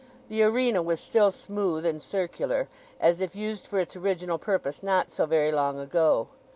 The 0.29 0.41
arena 0.41 0.81
was 0.81 0.99
still 0.99 1.29
smooth 1.29 1.85
and 1.85 2.01
circular, 2.01 2.67
as 2.99 3.21
if 3.21 3.35
used 3.35 3.67
for 3.67 3.77
its 3.79 3.95
original 3.95 4.39
purpose 4.39 4.81
not 4.81 5.11
so 5.11 5.27
very 5.27 5.51
long 5.51 5.77
ago. 5.79 6.29